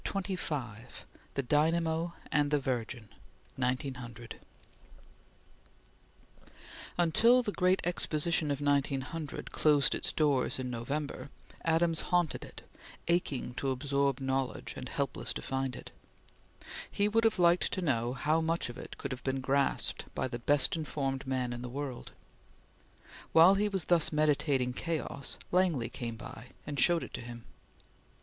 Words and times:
CHAPTER 0.03 0.33
XXV 0.33 0.77
THE 1.35 1.43
DYNAMO 1.43 2.13
AND 2.31 2.49
THE 2.49 2.57
VIRGIN 2.57 3.09
(1900) 3.55 4.39
UNTIL 6.97 7.43
the 7.43 7.51
Great 7.51 7.81
Exposition 7.85 8.49
of 8.49 8.59
1900 8.59 9.51
closed 9.51 9.93
its 9.93 10.11
doors 10.11 10.57
in 10.57 10.71
November, 10.71 11.29
Adams 11.63 12.01
haunted 12.09 12.43
it, 12.43 12.63
aching 13.09 13.53
to 13.53 13.69
absorb 13.69 14.19
knowledge, 14.19 14.73
and 14.75 14.89
helpless 14.89 15.33
to 15.33 15.41
find 15.43 15.75
it. 15.75 15.91
He 16.89 17.07
would 17.07 17.23
have 17.23 17.37
liked 17.37 17.71
to 17.73 17.81
know 17.83 18.13
how 18.13 18.41
much 18.41 18.69
of 18.69 18.79
it 18.79 18.97
could 18.97 19.11
have 19.11 19.23
been 19.23 19.39
grasped 19.39 20.05
by 20.15 20.27
the 20.27 20.39
best 20.39 20.75
informed 20.75 21.27
man 21.27 21.53
in 21.53 21.61
the 21.61 21.69
world. 21.69 22.11
While 23.33 23.53
he 23.53 23.69
was 23.69 23.85
thus 23.85 24.11
meditating 24.11 24.73
chaos, 24.73 25.37
Langley 25.51 25.89
came 25.89 26.15
by, 26.15 26.47
and 26.65 26.79
showed 26.79 27.03
it 27.03 27.13
to 27.13 27.21
him. 27.21 27.45